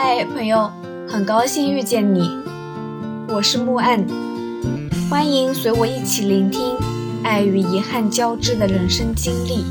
[0.00, 0.70] 嗨，朋友，
[1.08, 2.20] 很高兴遇见你，
[3.28, 4.06] 我是木岸，
[5.10, 6.76] 欢迎随我一起聆听
[7.24, 9.64] 爱与遗憾交织的人生经历。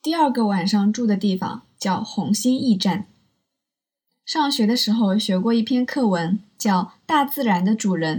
[0.00, 3.06] 第二个晚上住的地方叫红星驿站。
[4.24, 8.18] 上学的时候学过一篇课文，叫《大自然的主人》，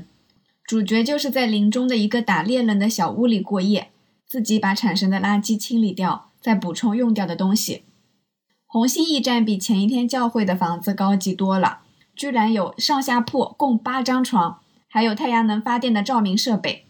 [0.66, 3.88] 主角就是在林中的一个打猎人的小屋里过夜，
[4.28, 7.84] 自己把产生的垃圾清理掉，再补充用掉的东西。
[8.72, 11.80] 红星驿站比前一天教会的房子高级多了，
[12.16, 16.86] 居然有上下铺，共八张床，还有太阳能发电的照明设备。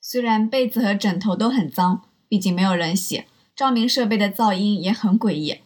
[0.00, 5.60] 虽然被子和枕头都很脏，毕竟没有人洗，照明设备的噪音也很诡异。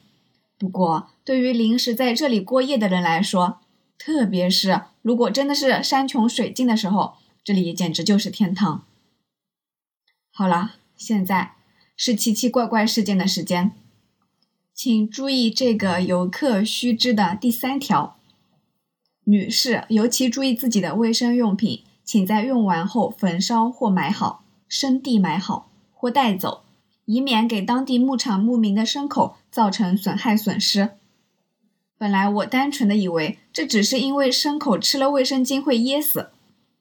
[0.58, 3.60] 不过，对于临时在这里过夜的人来说，
[3.96, 8.84] 特别是如果真的是山穷水尽的时候，这里简直就是天堂。
[10.30, 11.52] 好了，现在
[11.96, 13.72] 是奇奇怪怪事件的时间。
[14.76, 18.18] 请注意这个游客须知的第三条：
[19.24, 26.64] 女士尤其注意自己的卫生用品，请在用完后焚烧或埋好，生地埋好或带走，
[27.06, 30.90] 以免给当地牧场牧民的牲口造成损害损失。
[31.96, 36.28] 本来我单纯的以为这只是因为牲口吃了卫生巾会噎死。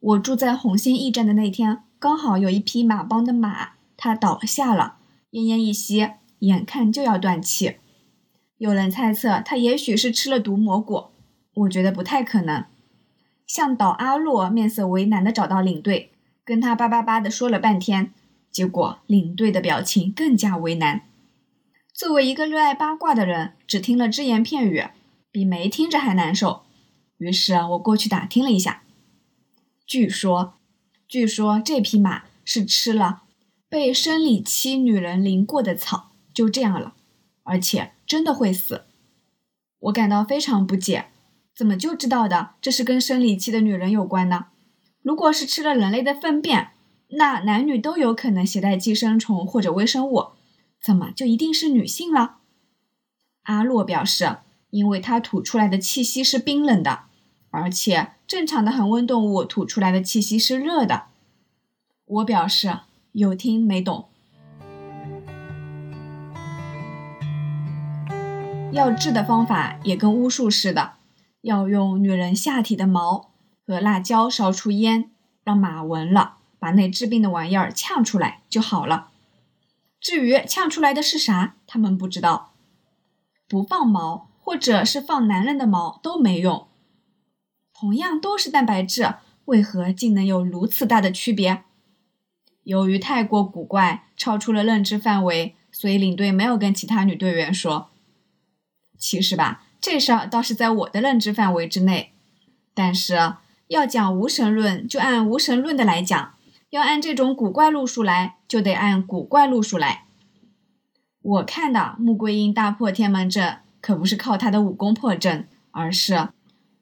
[0.02, 4.98] 我住在红星驿站的那天，刚好有一匹马帮的马，它倒下了，
[5.32, 6.10] 奄奄一息，
[6.40, 7.78] 眼看就要断气。
[8.58, 11.08] 有人猜测他也许是吃了毒蘑菇，
[11.56, 12.64] 我觉得不太可能。
[13.46, 16.12] 向导阿洛面色为难地找到领队，
[16.46, 18.14] 跟他叭叭叭地说了半天，
[18.50, 21.02] 结果领队的表情更加为难。
[21.94, 24.86] 作为一个热爱八卦的人，只听了只言片语，
[25.32, 26.64] 比没听着还难受。
[27.18, 28.84] 于是我过去打听了一下，
[29.86, 30.54] 据说，
[31.08, 33.24] 据说这匹马是吃了
[33.68, 36.94] 被生理期女人淋过的草，就这样了，
[37.44, 37.92] 而且。
[38.06, 38.86] 真的会死，
[39.80, 41.08] 我感到非常不解，
[41.56, 44.48] 怎么就知道的这是跟生理期的女人有关呢？
[45.02, 46.72] 如果是吃了人类的粪便，
[47.10, 50.30] 那男女都有可能携带寄生虫或者微生物，
[50.82, 52.38] 怎么就一定是女性了？
[53.44, 54.38] 阿洛表示，
[54.72, 57.04] 因为他吐出来的气息是冰冷的，
[57.52, 61.06] 而且正常的恒温动物吐出来的气息是热的。
[62.06, 62.80] 我表示
[63.12, 64.10] 有听没懂。
[68.76, 70.96] 要治的方法也跟巫术似的，
[71.40, 73.32] 要用女人下体的毛
[73.66, 75.10] 和辣椒烧出烟，
[75.46, 79.12] 让马闻了，把那治病的玩意儿呛出来就好了。
[80.02, 82.52] 至于呛出来的是啥，他们不知道。
[83.48, 86.68] 不放毛，或者是放男人的毛都没用。
[87.74, 89.16] 同样都是蛋白质，
[89.46, 91.64] 为何竟能有如此大的区别？
[92.64, 97.90] 由于太过古怪，超出了认知范围，所以领队没有跟其他女队员说。
[98.98, 102.12] 其实吧，这事儿倒是在我的认知范围之内。
[102.74, 103.36] 但是
[103.68, 106.34] 要讲无神论，就按无神论的来讲；
[106.70, 110.06] 要按这种古怪路数来，就得按古怪路数来。
[111.22, 116.30] 我看的穆桂英大破天门阵，可不是靠她的武功破阵，而是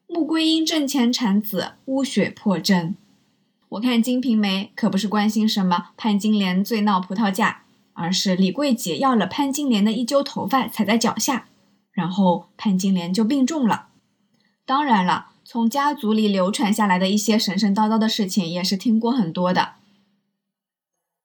[0.07, 2.95] 穆桂英阵前产子，污血破阵。
[3.69, 7.63] 我看《金瓶梅》，可不是关心什么潘金莲醉闹葡萄架，
[7.93, 11.47] 而是李桂姐要了潘金莲的一揪头发，踩在脚下。
[11.93, 13.87] 然后潘金莲就病重了。
[14.65, 19.75] 当然了，从家族里流传下来的一些神神叨叨的事情也是听过很多的。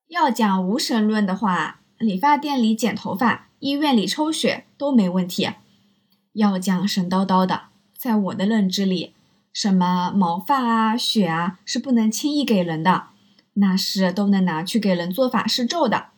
[0.09, 5.51] 要讲无神论的话，理发店里剪头发、医院里抽血都没问题。
[6.33, 7.65] 要讲神叨叨的，
[7.97, 9.15] 在我的认知里，
[9.53, 13.09] 什么毛发啊、血啊是不能轻易给人的，
[13.55, 16.09] 那是都能拿去给人做法事咒的。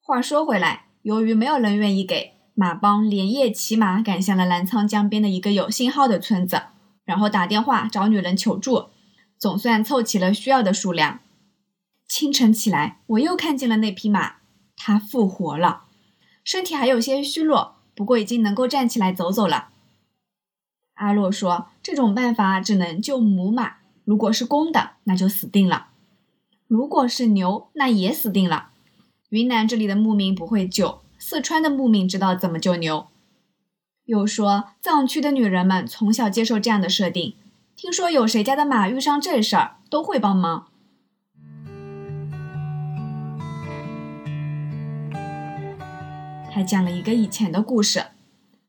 [0.00, 2.37] 话说回来，由于没有人愿意给。
[2.60, 6.62] 马帮连夜骑马赶向了澜沧江边的一个有信号的村子，
[7.04, 8.86] 然后打电话找女人求助，
[9.38, 11.20] 总算凑齐了需要的数量。
[12.08, 14.38] 清晨起来，我又看见了那匹马，
[14.76, 15.84] 它复活了，
[16.42, 19.68] 身体还有些虚弱，不过已经能够站起来走走了。
[20.94, 25.90] 阿洛说，这种办法只能救母马，如果是公的，那就死定了；
[26.66, 28.70] 如果是牛，那也死定了。
[29.28, 31.02] 云南这里的牧民不会救。
[31.30, 33.06] 四川的牧民知道怎么救牛。
[34.06, 37.34] 又说藏区的女人们从小接受这样的设定，
[37.76, 40.68] 听说有谁家的马遇上这事儿都会帮忙。
[46.50, 48.06] 还讲了一个以前的故事：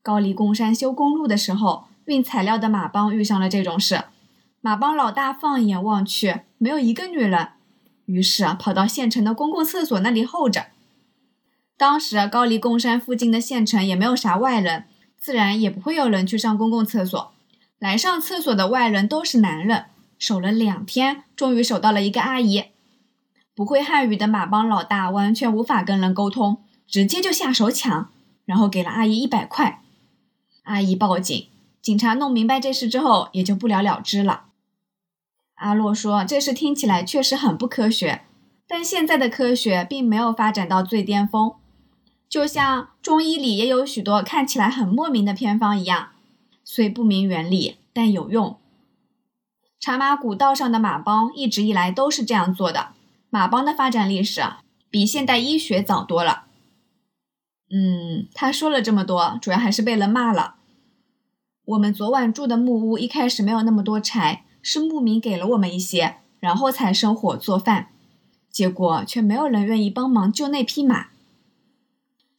[0.01, 4.03] 高黎贡山修公路的时候，运材料的马帮遇上了这种事。
[4.59, 7.51] 马帮老大放眼望去，没有一个女人，
[8.03, 10.65] 于是跑到县城的公共厕所那里候着。
[11.79, 14.83] 当时高黎贡山附近的县城也没有啥外人，
[15.17, 17.31] 自然也不会有人去上公共厕所。
[17.79, 19.85] 来上厕所的外人都是男人。
[20.17, 22.65] 守了两天，终于守到了一个阿姨。
[23.55, 28.11] 不会汉语的马帮老大完全无法跟人沟通，直接就下手抢，
[28.43, 29.81] 然后给了阿姨一百块。
[30.63, 31.47] 阿姨报警，
[31.81, 34.47] 警察弄明白这事之后，也就不了了之了。
[35.55, 38.23] 阿洛说：“这事听起来确实很不科学，
[38.67, 41.53] 但现在的科学并没有发展到最巅峰，
[42.29, 46.09] 就像中医里也有许多看起来很莫名的偏方一样，
[46.63, 48.57] 虽不明原理，但有用。
[49.79, 52.89] 茶马古道上的马帮一直以来都是这样做的，
[53.29, 54.43] 马帮的发展历史
[54.89, 56.43] 比现代医学早多了。”
[57.73, 60.55] 嗯，他说了这么多，主要还是被人骂了。
[61.65, 64.45] 我们昨晚住的木屋一开始没有那么多柴。
[64.61, 67.91] 是牧民给了我们一些，然后才生火做饭，
[68.51, 71.07] 结果却没有人愿意帮忙救那匹马。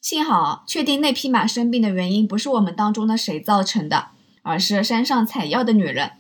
[0.00, 4.08] 幸好确定那匹马生病的原因不是我们当中的谁造成的，
[4.43, 6.12] 而是山上采药的女人，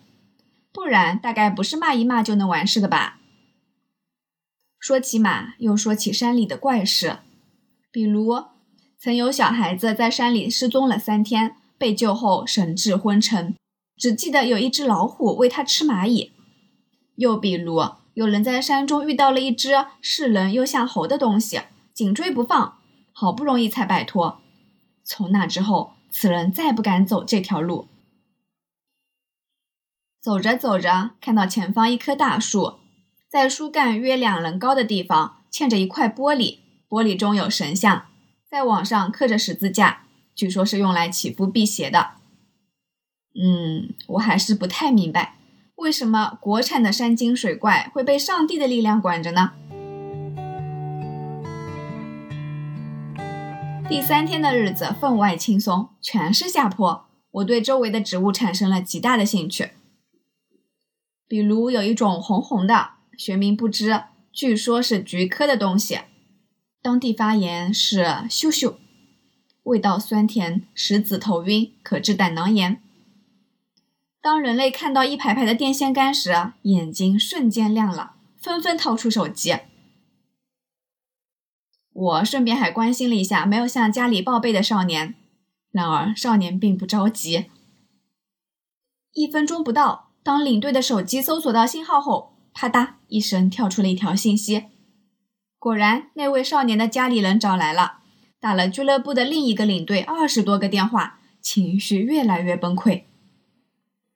[0.72, 3.18] 不然大概不是骂一骂就能完事的吧。
[4.78, 7.18] 说起马，又说起山里的怪事，
[7.90, 8.44] 比如
[8.98, 13.54] 曾有小孩子在山里失踪了三天，被救后神志昏沉。
[13.96, 16.32] 只记得有一只老虎喂他吃蚂蚁，
[17.16, 17.80] 又比如
[18.14, 19.72] 有人在山中遇到了一只
[20.02, 21.60] 是人又像猴的东西，
[21.92, 22.78] 紧追不放，
[23.12, 24.40] 好不容易才摆脱。
[25.04, 27.88] 从那之后，此人再不敢走这条路。
[30.20, 32.80] 走着走着，看到前方一棵大树，
[33.28, 36.58] 在树干约两人高的地方嵌着一块玻璃，
[36.88, 38.06] 玻璃中有神像，
[38.48, 40.04] 在网上刻着十字架，
[40.34, 42.10] 据说是用来祈福辟邪的。
[43.34, 45.36] 嗯，我还是不太明白，
[45.76, 49.52] 为什么国产的山精水怪会被上帝的力量管着呢？
[53.90, 57.06] 第三天的日子分外轻松，全是下坡。
[57.32, 59.72] 我对周围的植物产生了极大的兴趣，
[61.26, 65.98] 比如有一种红红的，学名不知，据说是菊科的东西，
[66.80, 68.76] 当地发言是咻咻，
[69.64, 72.80] 味道酸甜，使子头晕，可治胆囊炎。
[74.22, 79.56] 当人类看到一排排的电线杆时，眼睛瞬间亮了，纷纷掏出手机。
[82.00, 85.14] 我顺便还关心了一下没有向家里报备的少年，
[85.70, 87.50] 然而少年并不着急。
[89.12, 94.64] 一分钟不到，当领队的手机搜索到信号后，啪嗒一声跳出了一条信息。
[95.58, 97.98] 果然，那位少年的家里人找来了，
[98.40, 103.02] 打了俱乐部的另一个领队二十多个电话，情绪越来越崩溃。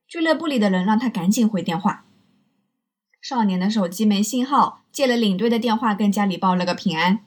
[0.09, 2.07] 俱乐部里的人让他赶紧回电话。
[3.21, 7.21] 少年的手机没信号，借了领队的电话跟家里报了个平安。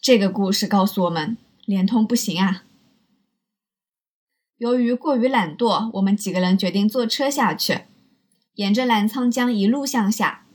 [0.00, 2.62] 这个故事告诉我们，联通不行啊。
[4.58, 7.82] 由于过于懒惰，我们几个人决定坐车下去，
[8.54, 10.46] 沿着澜沧江一路向下。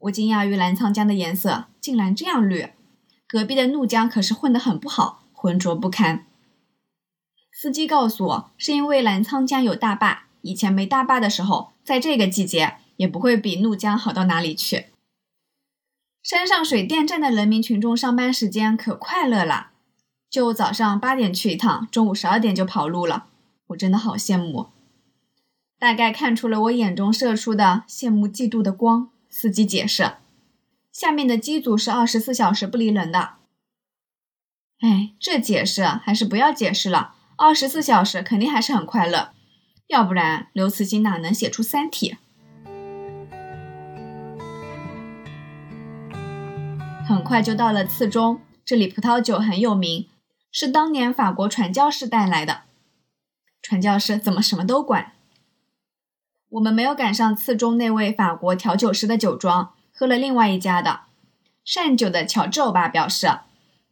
[0.00, 2.68] 我惊讶于澜沧江的颜色竟然这样绿，
[3.26, 6.26] 隔壁的怒江可是混得很不好，浑浊不堪。
[7.50, 10.26] 司机告诉我，是因为澜沧江有大坝。
[10.42, 14.86] 以前没大坝的时候，在这个季节也不会比怒江好到哪里去。
[16.22, 19.70] 山上水电站的人民群众上班时间可快乐了，
[20.28, 23.26] 就早上八点去一趟，中午十二点就跑路了。
[23.68, 24.68] 我真的好羡慕，
[25.78, 29.10] 大概看出了我眼中射出的羡慕嫉妒的光。
[29.30, 30.12] 司机解释，
[30.90, 33.34] 下面的机组是二十四小时不离人的。
[34.80, 39.32] 哎，这解释还是不要解释了，二十四小时肯定还是很快乐。
[39.86, 42.12] 要不然，刘慈欣哪能写出《三体》？
[47.28, 50.08] 快就到了次中，这里葡萄酒很有名，
[50.50, 52.62] 是当年法国传教士带来的。
[53.60, 55.12] 传教士怎么什么都管？
[56.48, 61.00] 我们没有赶上次中那位法国调酒师的酒庄，喝了另外一家的
[61.62, 63.40] 善酒的乔治欧巴表示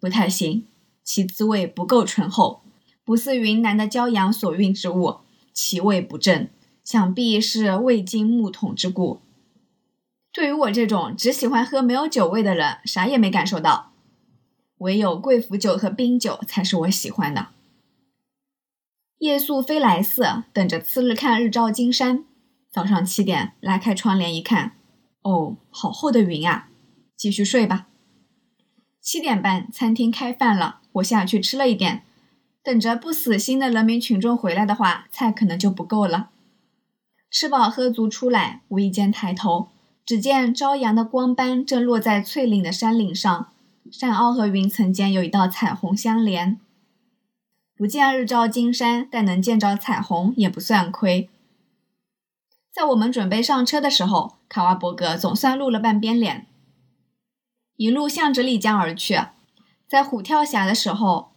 [0.00, 0.66] 不太行，
[1.04, 2.62] 其滋味不够醇厚，
[3.04, 5.18] 不似云南的骄阳所蕴之物。
[5.52, 6.48] 其味不正，
[6.82, 9.20] 想必是未经木桶之故。
[10.36, 13.92] 对于我这种只喜欢喝没有酒味的人，啥也没感受到。
[14.76, 17.48] 唯有贵腐酒和冰酒才是我喜欢的。
[19.16, 22.26] 夜宿飞来寺，等着次日看日照金山。
[22.70, 24.72] 早上七点，拉开窗帘一看，
[25.22, 26.68] 哦，好厚的云啊！
[27.16, 27.86] 继续睡吧。
[29.00, 32.02] 七点半，餐厅开饭了，我下去吃了一点。
[32.62, 36.28] 等着不死心的人民群众回来的话，菜可能就不够了。
[37.30, 39.70] 吃饱喝足出来，无意间抬头，
[40.06, 43.52] 只见朝阳的光斑正落在翠岭的山岭上，
[43.90, 46.60] 山坳和云层间有一道彩虹相连。
[47.76, 51.28] 不见日照金山，但能见着彩虹也不算亏。
[52.72, 56.46] 在我们准备上车的时候，卡瓦伯格总算露了半边脸。
[57.76, 59.20] 一路向着丽江而去，
[59.88, 61.32] 在虎跳峡的时候，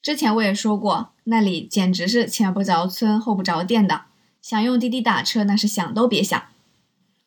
[0.00, 4.02] 之前我也说过，那里简直是前不着村后不着店的，
[4.40, 6.40] 想用滴滴打车那是想都别想。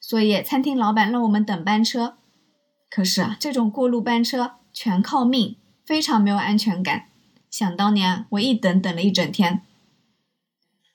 [0.08, 2.16] 所以餐厅老板让我们等班车，
[2.90, 7.08] 可是啊这种过路班车全靠命，非常没有安全感。
[7.52, 9.64] 想当年，我一等等了一整天，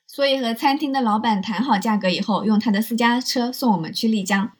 [0.06, 4.50] 所以和餐厅的老板谈好价格以后，用他的私家车送我们去丽江。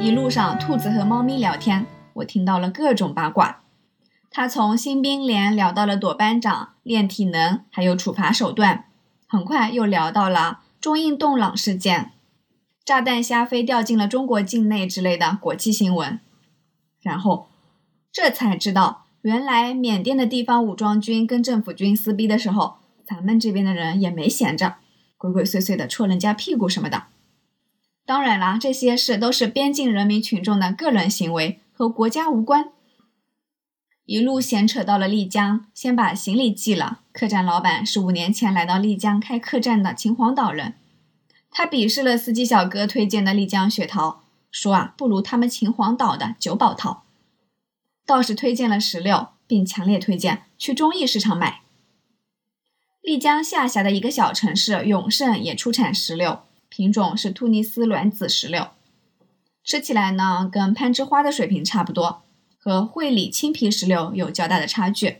[0.00, 3.60] 一路上，兔子和猫咪聊天，我听到了各种八卦。
[4.30, 8.86] 他从新兵连聊到了躲班长、练体能，还有处罚手段，
[9.30, 12.10] 很快又聊到了中印洞朗事件、
[12.84, 16.18] 炸弹瞎飞掉进了中国境内之类的国际新闻。
[17.00, 17.46] 然后，
[18.10, 24.78] 这才知道，原来缅甸的地方武装军跟政府军撕逼的时候，咱们这边的人也没闲着，
[25.16, 27.04] 鬼鬼祟祟的戳人家屁股什么的。
[28.04, 32.70] 当然啦，这些事都是边境人民群众的个人行为，和国家无关。
[34.10, 36.98] 一路闲扯到了丽江，先把行李寄了。
[37.12, 40.74] 客栈老板是五年前来到丽江开客栈的秦皇岛人，
[41.48, 44.24] 他鄙视了司机小哥推荐的丽江雪桃。
[44.50, 47.04] 说啊，不如他们秦皇岛的九宝桃。
[48.04, 51.60] 倒是推荐了石榴，并强烈推荐去中义市场买。
[53.02, 58.70] 丽江下辖的一个小城市永盛也出产石榴，品种是突尼斯卵子石榴，
[59.62, 62.24] 吃起来呢跟攀枝花的水平差不多，
[62.62, 65.16] 和会理青皮石榴有较大的差距。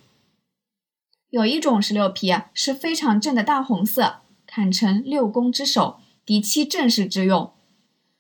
[1.30, 4.16] 有一种石榴皮是非常正的大红色，
[4.46, 7.52] 堪称六宫之首，嫡妻正室之用。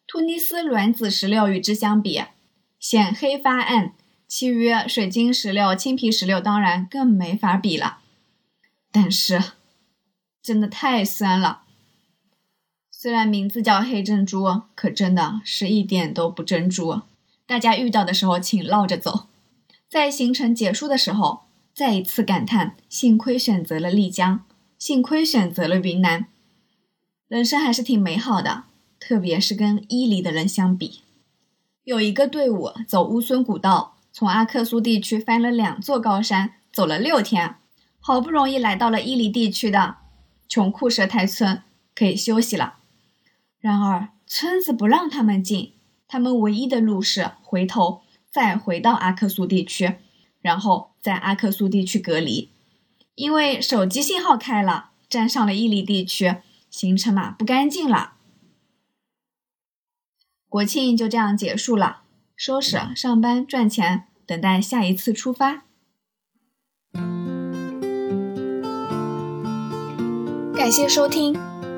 [0.06, 2.22] 突尼斯卵子石榴与之相比，
[2.78, 3.92] 显黑发暗；
[4.26, 7.98] 其余水晶石榴、青皮石榴当然更没法比了。
[8.90, 9.52] 但是，
[10.42, 11.62] 真的太酸了。
[12.90, 17.02] 虽然名字叫黑珍珠，可真的是一点都不珍珠。
[17.50, 19.26] 大家遇到的时候，请绕着走。
[19.88, 24.44] 在行程结束的时候，再一次感叹：幸亏选择了丽江，
[24.78, 26.26] 幸亏选择了云南，
[27.26, 28.66] 人生还是挺美好的。
[29.00, 31.00] 特别是跟伊犁的人相比，
[31.82, 37.56] 有一个队伍走乌孙古道，从阿克苏地区翻了两座高山，走了六天，
[37.98, 39.96] 好不容易来到了伊犁地区的
[40.48, 41.60] 穷库舍台村，
[41.96, 42.74] 可以休息了。
[43.58, 45.72] 然而村子不让他们进，
[46.12, 48.02] 他们唯一的路是回头
[48.32, 49.94] 再回到阿克苏地区，
[50.40, 52.50] 然后在阿克苏地区隔离，
[53.14, 56.38] 因为手机信号开了，沾上了伊犁地区，
[56.68, 58.14] 行程嘛不干净了。
[60.48, 62.02] 国庆就这样结束了，
[62.34, 65.62] 收拾上班赚钱，等待下一次出发。
[70.56, 71.38] 感谢收听，